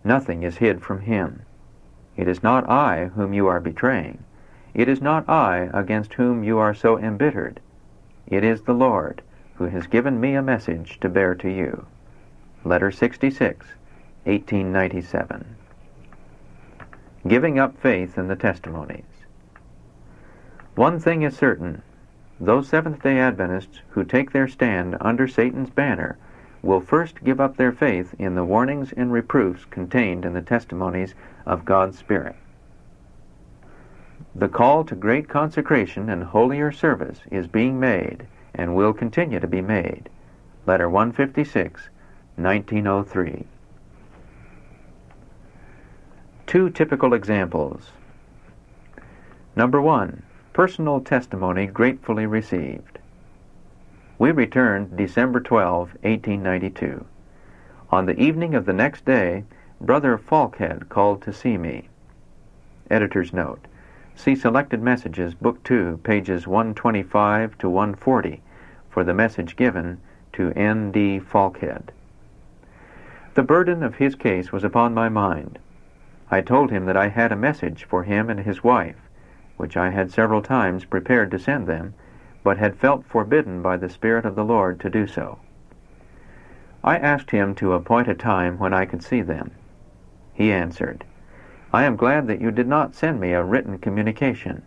Nothing 0.07 0.45
is 0.45 0.59
hid 0.59 0.83
from 0.83 1.01
Him. 1.01 1.43
It 2.17 2.29
is 2.29 2.41
not 2.41 2.71
I 2.71 3.07
whom 3.17 3.33
you 3.33 3.49
are 3.49 3.59
betraying. 3.59 4.23
It 4.73 4.89
is 4.89 5.03
not 5.03 5.29
I 5.29 5.69
against 5.75 6.15
whom 6.15 6.45
you 6.45 6.59
are 6.59 6.75
so 6.75 6.97
embittered. 6.97 7.59
It 8.29 8.45
is 8.45 8.63
the 8.63 8.73
Lord 8.73 9.21
who 9.57 9.65
has 9.65 9.89
given 9.89 10.21
me 10.21 10.37
a 10.37 10.43
message 10.43 11.01
to 11.01 11.09
bear 11.09 11.35
to 11.35 11.49
you. 11.49 11.87
Letter 12.65 12.93
66, 12.93 13.67
1897. 14.23 15.57
Giving 17.27 17.59
up 17.59 17.77
faith 17.77 18.17
in 18.17 18.29
the 18.29 18.37
testimonies. 18.37 19.03
One 20.77 21.01
thing 21.01 21.23
is 21.23 21.37
certain 21.37 21.83
those 22.39 22.69
Seventh 22.69 23.03
day 23.03 23.19
Adventists 23.19 23.81
who 23.89 24.05
take 24.05 24.31
their 24.31 24.47
stand 24.47 24.97
under 25.01 25.27
Satan's 25.27 25.71
banner 25.71 26.17
will 26.67 26.81
first 26.81 27.23
give 27.23 27.41
up 27.41 27.57
their 27.57 27.73
faith 27.73 28.15
in 28.19 28.35
the 28.35 28.45
warnings 28.45 28.93
and 28.93 29.13
reproofs 29.13 29.65
contained 29.65 30.25
in 30.25 30.35
the 30.35 30.43
testimonies 30.43 31.15
of 31.47 31.65
God's 31.65 31.97
Spirit. 31.97 32.35
The 34.35 34.49
call 34.49 34.85
to 34.85 34.95
great 34.95 35.29
consecration 35.29 36.11
and 36.11 36.25
holier 36.25 36.73
service 36.73 37.21
is 37.31 37.47
being 37.47 37.81
made 37.81 38.27
and 38.55 38.75
will 38.75 38.93
continue 38.93 39.41
to 39.41 39.47
be 39.47 39.63
made. 39.63 40.11
Letter 40.67 40.91
156, 40.91 41.89
1903. 42.37 43.47
Two 46.47 46.71
typical 46.71 47.15
examples. 47.15 47.91
Number 49.55 49.81
one, 49.81 50.23
personal 50.53 51.01
testimony 51.01 51.67
gratefully 51.67 52.27
received. 52.27 52.96
We 54.19 54.31
returned 54.31 54.97
December 54.97 55.41
12, 55.41 55.97
1892. 56.01 57.05
On 57.91 58.07
the 58.07 58.19
evening 58.19 58.55
of 58.55 58.65
the 58.65 58.73
next 58.73 59.05
day, 59.05 59.45
Brother 59.79 60.17
Faulkhead 60.17 60.89
called 60.89 61.21
to 61.23 61.35
see 61.35 61.59
me. 61.59 61.91
Editor's 62.91 63.35
note. 63.35 63.67
See 64.15 64.35
Selected 64.35 64.81
Messages, 64.81 65.35
Book 65.35 65.63
2, 65.65 66.01
pages 66.03 66.47
125 66.47 67.59
to 67.59 67.69
140 67.69 68.41
for 68.89 69.05
the 69.05 69.13
message 69.13 69.55
given 69.55 70.01
to 70.33 70.51
N. 70.53 70.91
D. 70.93 71.21
Faulkhead. 71.21 71.91
The 73.35 73.43
burden 73.43 73.83
of 73.83 73.97
his 73.97 74.15
case 74.15 74.51
was 74.51 74.65
upon 74.65 74.95
my 74.95 75.11
mind. 75.11 75.59
I 76.31 76.41
told 76.41 76.71
him 76.71 76.87
that 76.87 76.97
I 76.97 77.09
had 77.09 77.33
a 77.33 77.37
message 77.37 77.85
for 77.85 78.05
him 78.05 78.31
and 78.31 78.41
his 78.41 78.65
wife, 78.65 78.97
which 79.59 79.77
I 79.77 79.91
had 79.91 80.11
several 80.11 80.41
times 80.41 80.87
prepared 80.87 81.31
to 81.33 81.39
send 81.39 81.67
them, 81.67 81.93
but 82.47 82.59
had 82.59 82.77
felt 82.77 83.05
forbidden 83.05 83.61
by 83.61 83.77
the 83.77 83.89
Spirit 83.89 84.25
of 84.25 84.37
the 84.37 84.45
Lord 84.45 84.79
to 84.79 84.89
do 84.89 85.05
so. 85.05 85.41
I 86.85 86.97
asked 86.97 87.33
him 87.33 87.57
to 87.57 87.73
appoint 87.73 88.07
a 88.07 88.15
time 88.15 88.57
when 88.61 88.73
I 88.73 88.85
could 88.85 89.03
see 89.03 89.21
them. 89.21 89.51
He 90.33 90.53
answered, 90.53 91.03
I 91.73 91.83
am 91.83 91.97
glad 91.97 92.29
that 92.29 92.41
you 92.41 92.53
did 92.53 92.69
not 92.69 92.95
send 92.95 93.19
me 93.19 93.33
a 93.33 93.43
written 93.43 93.79
communication. 93.79 94.63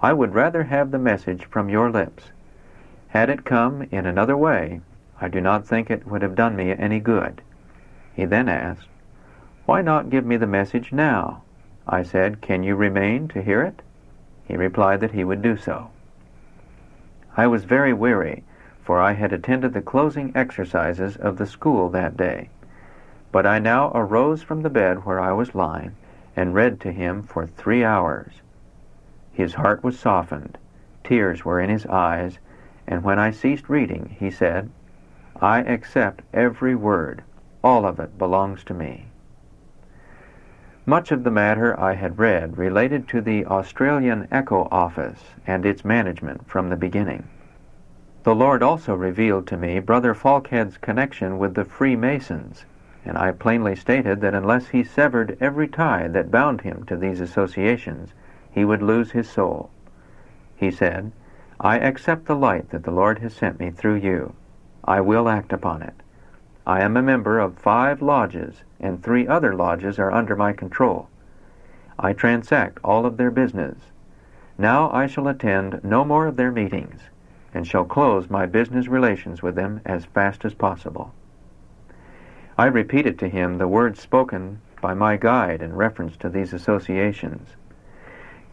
I 0.00 0.14
would 0.14 0.32
rather 0.32 0.62
have 0.62 0.92
the 0.92 0.98
message 0.98 1.44
from 1.44 1.68
your 1.68 1.90
lips. 1.90 2.32
Had 3.08 3.28
it 3.28 3.44
come 3.44 3.86
in 3.90 4.06
another 4.06 4.34
way, 4.34 4.80
I 5.20 5.28
do 5.28 5.42
not 5.42 5.66
think 5.66 5.90
it 5.90 6.06
would 6.06 6.22
have 6.22 6.34
done 6.34 6.56
me 6.56 6.70
any 6.70 7.00
good. 7.00 7.42
He 8.14 8.24
then 8.24 8.48
asked, 8.48 8.88
Why 9.66 9.82
not 9.82 10.08
give 10.08 10.24
me 10.24 10.38
the 10.38 10.46
message 10.46 10.90
now? 10.90 11.42
I 11.86 12.02
said, 12.02 12.40
Can 12.40 12.62
you 12.62 12.74
remain 12.76 13.28
to 13.28 13.42
hear 13.42 13.60
it? 13.60 13.82
He 14.48 14.56
replied 14.56 15.00
that 15.00 15.12
he 15.12 15.22
would 15.22 15.42
do 15.42 15.58
so. 15.58 15.90
I 17.36 17.46
was 17.48 17.64
very 17.64 17.92
weary, 17.92 18.44
for 18.82 19.00
I 19.00 19.12
had 19.12 19.32
attended 19.32 19.72
the 19.72 19.82
closing 19.82 20.30
exercises 20.36 21.16
of 21.16 21.36
the 21.36 21.46
school 21.46 21.88
that 21.90 22.16
day. 22.16 22.50
But 23.32 23.44
I 23.44 23.58
now 23.58 23.90
arose 23.92 24.42
from 24.42 24.62
the 24.62 24.70
bed 24.70 25.04
where 25.04 25.18
I 25.18 25.32
was 25.32 25.54
lying 25.54 25.96
and 26.36 26.54
read 26.54 26.80
to 26.80 26.92
him 26.92 27.22
for 27.24 27.46
three 27.46 27.84
hours. 27.84 28.42
His 29.32 29.54
heart 29.54 29.82
was 29.82 29.98
softened, 29.98 30.58
tears 31.02 31.44
were 31.44 31.58
in 31.58 31.70
his 31.70 31.86
eyes, 31.86 32.38
and 32.86 33.02
when 33.02 33.18
I 33.18 33.32
ceased 33.32 33.68
reading, 33.68 34.14
he 34.18 34.30
said, 34.30 34.70
I 35.40 35.60
accept 35.60 36.22
every 36.32 36.76
word. 36.76 37.24
All 37.64 37.84
of 37.84 37.98
it 37.98 38.16
belongs 38.16 38.62
to 38.64 38.74
me. 38.74 39.06
Much 40.86 41.10
of 41.10 41.24
the 41.24 41.30
matter 41.30 41.78
I 41.80 41.94
had 41.94 42.18
read 42.18 42.58
related 42.58 43.08
to 43.08 43.22
the 43.22 43.46
Australian 43.46 44.28
Echo 44.30 44.68
Office 44.70 45.32
and 45.46 45.64
its 45.64 45.82
management 45.82 46.46
from 46.46 46.68
the 46.68 46.76
beginning. 46.76 47.26
The 48.24 48.34
Lord 48.34 48.62
also 48.62 48.94
revealed 48.94 49.46
to 49.46 49.56
me 49.56 49.78
Brother 49.78 50.12
Faulkhead's 50.12 50.76
connection 50.76 51.38
with 51.38 51.54
the 51.54 51.64
Freemasons, 51.64 52.66
and 53.02 53.16
I 53.16 53.32
plainly 53.32 53.76
stated 53.76 54.20
that 54.20 54.34
unless 54.34 54.68
he 54.68 54.84
severed 54.84 55.38
every 55.40 55.68
tie 55.68 56.06
that 56.08 56.30
bound 56.30 56.60
him 56.60 56.84
to 56.84 56.96
these 56.96 57.20
associations, 57.20 58.12
he 58.50 58.66
would 58.66 58.82
lose 58.82 59.12
his 59.12 59.28
soul. 59.28 59.70
He 60.54 60.70
said, 60.70 61.12
I 61.58 61.78
accept 61.78 62.26
the 62.26 62.36
light 62.36 62.68
that 62.70 62.82
the 62.82 62.90
Lord 62.90 63.20
has 63.20 63.32
sent 63.32 63.58
me 63.58 63.70
through 63.70 63.96
you. 63.96 64.34
I 64.84 65.00
will 65.00 65.30
act 65.30 65.50
upon 65.50 65.80
it. 65.80 65.94
I 66.66 66.80
am 66.80 66.96
a 66.96 67.02
member 67.02 67.38
of 67.38 67.58
five 67.58 68.00
lodges, 68.00 68.62
and 68.80 69.02
three 69.02 69.28
other 69.28 69.54
lodges 69.54 69.98
are 69.98 70.10
under 70.10 70.34
my 70.34 70.52
control. 70.54 71.08
I 71.98 72.14
transact 72.14 72.78
all 72.82 73.04
of 73.04 73.18
their 73.18 73.30
business. 73.30 73.76
Now 74.56 74.90
I 74.90 75.06
shall 75.06 75.28
attend 75.28 75.84
no 75.84 76.04
more 76.04 76.26
of 76.26 76.36
their 76.36 76.50
meetings, 76.50 77.02
and 77.52 77.66
shall 77.66 77.84
close 77.84 78.30
my 78.30 78.46
business 78.46 78.88
relations 78.88 79.42
with 79.42 79.56
them 79.56 79.80
as 79.84 80.06
fast 80.06 80.44
as 80.44 80.54
possible. 80.54 81.12
I 82.56 82.66
repeated 82.66 83.18
to 83.18 83.28
him 83.28 83.58
the 83.58 83.68
words 83.68 84.00
spoken 84.00 84.60
by 84.80 84.94
my 84.94 85.16
guide 85.16 85.60
in 85.60 85.74
reference 85.74 86.16
to 86.18 86.28
these 86.28 86.52
associations. 86.52 87.48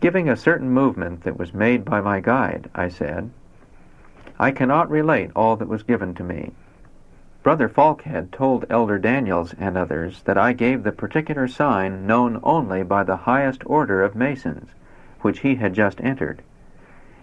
Giving 0.02 0.28
a 0.28 0.36
certain 0.36 0.70
movement 0.70 1.24
that 1.24 1.38
was 1.38 1.54
made 1.54 1.86
by 1.86 2.02
my 2.02 2.20
guide, 2.20 2.70
I 2.76 2.90
said, 2.90 3.30
I 4.40 4.52
cannot 4.52 4.90
relate 4.90 5.32
all 5.36 5.56
that 5.58 5.68
was 5.68 5.84
given 5.84 6.14
to 6.16 6.24
me. 6.24 6.52
Brother 7.44 7.68
Faulkhead 7.68 8.32
told 8.32 8.66
Elder 8.70 9.00
Daniels 9.00 9.56
and 9.58 9.76
others 9.76 10.22
that 10.24 10.38
I 10.38 10.54
gave 10.54 10.84
the 10.84 10.92
particular 10.92 11.48
sign 11.48 12.06
known 12.06 12.40
only 12.44 12.84
by 12.84 13.04
the 13.04 13.18
highest 13.18 13.64
order 13.66 14.04
of 14.04 14.16
Masons, 14.16 14.70
which 15.22 15.40
he 15.40 15.56
had 15.56 15.74
just 15.74 16.00
entered. 16.02 16.44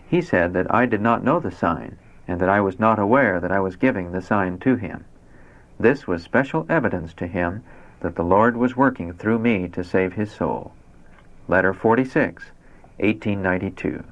He 0.09 0.21
said 0.21 0.55
that 0.55 0.75
I 0.75 0.87
did 0.87 1.01
not 1.01 1.23
know 1.23 1.39
the 1.39 1.53
sign, 1.53 1.99
and 2.27 2.41
that 2.41 2.49
I 2.49 2.61
was 2.61 2.81
not 2.81 2.99
aware 2.99 3.39
that 3.39 3.53
I 3.53 3.61
was 3.61 3.77
giving 3.77 4.11
the 4.11 4.21
sign 4.21 4.59
to 4.59 4.75
him. 4.75 5.05
This 5.79 6.09
was 6.09 6.25
special 6.25 6.67
evidence 6.69 7.15
to 7.15 7.29
him 7.29 7.63
that 8.01 8.17
the 8.17 8.25
Lord 8.25 8.57
was 8.57 8.77
working 8.77 9.13
through 9.13 9.39
me 9.39 9.69
to 9.69 9.85
save 9.85 10.15
his 10.15 10.33
soul. 10.33 10.73
Letter 11.47 11.73
46, 11.73 12.43
1892. 12.99 14.03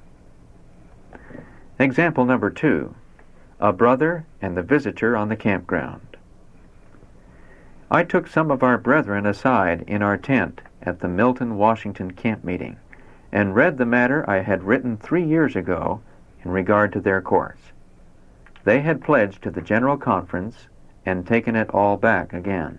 Example 1.80 2.24
number 2.24 2.50
two 2.50 2.94
a 3.58 3.72
brother 3.72 4.26
and 4.42 4.56
the 4.56 4.62
visitor 4.62 5.16
on 5.16 5.28
the 5.28 5.36
campground. 5.36 6.16
I 7.90 8.04
took 8.04 8.26
some 8.26 8.50
of 8.50 8.62
our 8.62 8.76
brethren 8.76 9.24
aside 9.26 9.84
in 9.86 10.02
our 10.02 10.16
tent 10.16 10.60
at 10.82 11.00
the 11.00 11.08
Milton, 11.08 11.56
Washington 11.56 12.12
camp 12.12 12.44
meeting 12.44 12.76
and 13.32 13.54
read 13.54 13.78
the 13.78 13.86
matter 13.86 14.28
I 14.28 14.40
had 14.40 14.64
written 14.64 14.96
three 14.96 15.24
years 15.24 15.56
ago 15.56 16.00
in 16.44 16.50
regard 16.50 16.92
to 16.92 17.00
their 17.00 17.20
course. 17.20 17.72
They 18.64 18.80
had 18.80 19.02
pledged 19.02 19.42
to 19.42 19.50
the 19.50 19.60
General 19.60 19.96
Conference 19.96 20.68
and 21.04 21.26
taken 21.26 21.56
it 21.56 21.70
all 21.70 21.96
back 21.96 22.32
again. 22.32 22.78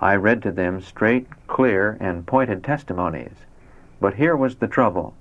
I 0.00 0.14
read 0.14 0.42
to 0.42 0.52
them 0.52 0.80
straight, 0.80 1.26
clear, 1.46 1.96
and 2.00 2.26
pointed 2.26 2.62
testimonies, 2.62 3.46
but 4.00 4.14
here 4.14 4.36
was 4.36 4.56
the 4.56 4.68
trouble. 4.68 5.14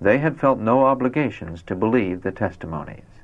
They 0.00 0.18
had 0.18 0.40
felt 0.40 0.58
no 0.58 0.86
obligations 0.86 1.62
to 1.62 1.74
believe 1.74 2.22
the 2.22 2.32
testimonies. 2.32 3.15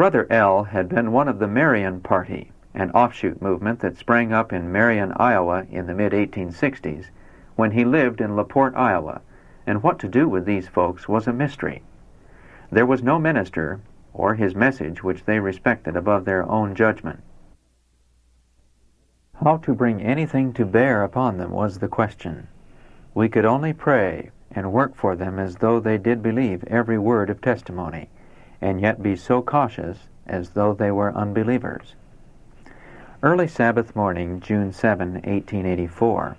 Brother 0.00 0.26
L. 0.30 0.64
had 0.64 0.88
been 0.88 1.12
one 1.12 1.28
of 1.28 1.40
the 1.40 1.46
Marion 1.46 2.00
Party, 2.00 2.52
an 2.72 2.90
offshoot 2.92 3.42
movement 3.42 3.80
that 3.80 3.98
sprang 3.98 4.32
up 4.32 4.50
in 4.50 4.72
Marion, 4.72 5.12
Iowa 5.16 5.66
in 5.70 5.86
the 5.86 5.92
mid 5.92 6.12
1860s 6.12 7.10
when 7.54 7.72
he 7.72 7.84
lived 7.84 8.22
in 8.22 8.34
LaPorte, 8.34 8.74
Iowa, 8.74 9.20
and 9.66 9.82
what 9.82 9.98
to 9.98 10.08
do 10.08 10.26
with 10.26 10.46
these 10.46 10.68
folks 10.68 11.06
was 11.06 11.26
a 11.26 11.34
mystery. 11.34 11.82
There 12.72 12.86
was 12.86 13.02
no 13.02 13.18
minister 13.18 13.80
or 14.14 14.36
his 14.36 14.54
message 14.54 15.04
which 15.04 15.26
they 15.26 15.38
respected 15.38 15.96
above 15.96 16.24
their 16.24 16.48
own 16.48 16.74
judgment. 16.74 17.22
How 19.44 19.58
to 19.58 19.74
bring 19.74 20.00
anything 20.00 20.54
to 20.54 20.64
bear 20.64 21.04
upon 21.04 21.36
them 21.36 21.50
was 21.50 21.78
the 21.78 21.88
question. 21.88 22.48
We 23.12 23.28
could 23.28 23.44
only 23.44 23.74
pray 23.74 24.30
and 24.50 24.72
work 24.72 24.94
for 24.94 25.14
them 25.14 25.38
as 25.38 25.56
though 25.56 25.78
they 25.78 25.98
did 25.98 26.22
believe 26.22 26.64
every 26.68 26.96
word 26.96 27.28
of 27.28 27.42
testimony 27.42 28.08
and 28.60 28.80
yet 28.80 29.02
be 29.02 29.16
so 29.16 29.42
cautious 29.42 30.08
as 30.26 30.50
though 30.50 30.72
they 30.72 30.90
were 30.90 31.14
unbelievers. 31.14 31.94
Early 33.22 33.48
Sabbath 33.48 33.94
morning, 33.94 34.40
June 34.40 34.72
7, 34.72 35.12
1884, 35.14 36.36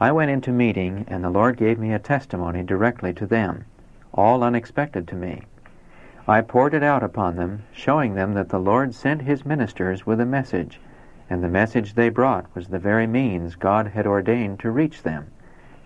I 0.00 0.12
went 0.12 0.30
into 0.30 0.52
meeting, 0.52 1.04
and 1.08 1.22
the 1.22 1.30
Lord 1.30 1.56
gave 1.56 1.78
me 1.78 1.92
a 1.92 1.98
testimony 1.98 2.62
directly 2.62 3.12
to 3.14 3.26
them, 3.26 3.64
all 4.12 4.42
unexpected 4.42 5.06
to 5.08 5.16
me. 5.16 5.42
I 6.26 6.40
poured 6.40 6.72
it 6.72 6.82
out 6.82 7.02
upon 7.02 7.36
them, 7.36 7.64
showing 7.72 8.14
them 8.14 8.32
that 8.34 8.48
the 8.48 8.58
Lord 8.58 8.94
sent 8.94 9.22
His 9.22 9.44
ministers 9.44 10.06
with 10.06 10.20
a 10.20 10.26
message, 10.26 10.80
and 11.28 11.42
the 11.42 11.48
message 11.48 11.94
they 11.94 12.08
brought 12.08 12.46
was 12.54 12.68
the 12.68 12.78
very 12.78 13.06
means 13.06 13.54
God 13.54 13.88
had 13.88 14.06
ordained 14.06 14.60
to 14.60 14.70
reach 14.70 15.02
them. 15.02 15.26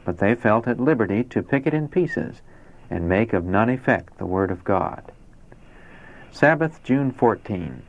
But 0.04 0.18
they 0.18 0.34
felt 0.34 0.68
at 0.68 0.80
liberty 0.80 1.24
to 1.24 1.42
pick 1.42 1.66
it 1.66 1.74
in 1.74 1.88
pieces 1.88 2.42
and 2.88 3.08
make 3.08 3.32
of 3.32 3.44
none 3.44 3.68
effect 3.68 4.18
the 4.18 4.26
Word 4.26 4.50
of 4.50 4.64
God. 4.64 5.12
Sabbath, 6.30 6.84
June 6.84 7.10
14. 7.10 7.82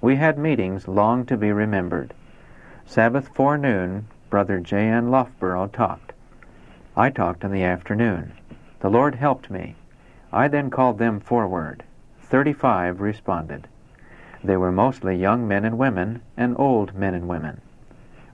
We 0.00 0.16
had 0.16 0.36
meetings 0.36 0.88
long 0.88 1.26
to 1.26 1.36
be 1.36 1.52
remembered. 1.52 2.12
Sabbath 2.86 3.28
forenoon, 3.28 4.06
Brother 4.30 4.58
J. 4.58 4.88
N. 4.88 5.10
Loughborough 5.10 5.68
talked. 5.68 6.12
I 6.96 7.10
talked 7.10 7.44
in 7.44 7.52
the 7.52 7.62
afternoon. 7.62 8.32
The 8.80 8.88
Lord 8.90 9.14
helped 9.14 9.48
me. 9.48 9.76
I 10.32 10.48
then 10.48 10.70
called 10.70 10.98
them 10.98 11.20
forward. 11.20 11.84
Thirty-five 12.20 13.00
responded. 13.00 13.68
They 14.42 14.56
were 14.56 14.72
mostly 14.72 15.14
young 15.14 15.46
men 15.46 15.64
and 15.64 15.78
women 15.78 16.22
and 16.36 16.56
old 16.58 16.94
men 16.94 17.14
and 17.14 17.28
women. 17.28 17.60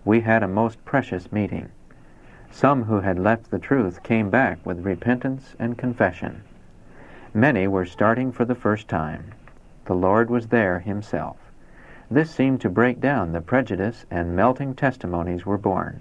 We 0.05 0.21
had 0.21 0.43
a 0.43 0.49
most 0.49 0.83
precious 0.85 1.31
meeting. 1.31 1.71
Some 2.51 2.85
who 2.85 3.01
had 3.01 3.19
left 3.19 3.51
the 3.51 3.59
truth 3.59 4.03
came 4.03 4.31
back 4.31 4.65
with 4.65 4.87
repentance 4.87 5.55
and 5.59 5.77
confession. 5.77 6.45
Many 7.35 7.69
were 7.69 7.85
starting 7.85 8.33
for 8.33 8.45
the 8.45 8.55
first 8.55 8.89
time. 8.89 9.35
The 9.91 9.97
Lord 9.97 10.31
was 10.31 10.47
there 10.47 10.79
Himself. 10.79 11.37
This 12.09 12.31
seemed 12.31 12.61
to 12.61 12.71
break 12.71 13.01
down 13.01 13.33
the 13.33 13.41
prejudice, 13.41 14.07
and 14.09 14.37
melting 14.37 14.75
testimonies 14.75 15.45
were 15.45 15.59
borne. 15.59 15.99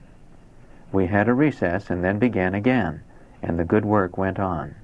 We 0.91 1.07
had 1.07 1.27
a 1.27 1.33
recess 1.33 1.89
and 1.89 2.03
then 2.03 2.19
began 2.19 2.53
again, 2.53 3.01
and 3.41 3.57
the 3.57 3.65
good 3.65 3.85
work 3.85 4.15
went 4.15 4.39
on. 4.39 4.75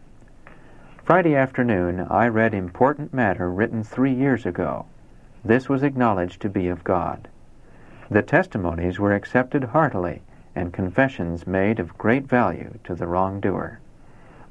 Friday 1.03 1.35
afternoon, 1.35 2.07
I 2.09 2.27
read 2.29 2.55
important 2.55 3.13
matter 3.13 3.47
written 3.47 3.83
three 3.83 4.11
years 4.11 4.43
ago. 4.43 4.87
This 5.43 5.69
was 5.69 5.83
acknowledged 5.83 6.41
to 6.41 6.49
be 6.49 6.67
of 6.67 6.83
God. 6.83 7.27
The 8.09 8.23
testimonies 8.23 8.97
were 8.97 9.13
accepted 9.13 9.65
heartily, 9.65 10.23
and 10.55 10.73
confessions 10.73 11.45
made 11.45 11.79
of 11.79 11.95
great 11.99 12.25
value 12.25 12.79
to 12.85 12.95
the 12.95 13.05
wrongdoer. 13.05 13.77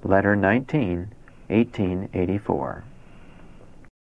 Letter 0.04 0.36
19, 0.36 1.08
1884. 1.48 2.84